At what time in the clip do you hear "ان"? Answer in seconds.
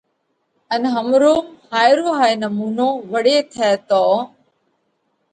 0.73-0.83